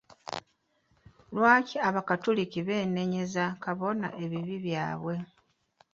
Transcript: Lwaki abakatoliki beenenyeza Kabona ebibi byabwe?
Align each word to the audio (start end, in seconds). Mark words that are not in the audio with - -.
Lwaki 1.35 1.77
abakatoliki 1.87 2.59
beenenyeza 2.67 3.43
Kabona 3.63 4.07
ebibi 4.23 4.55
byabwe? 4.65 5.15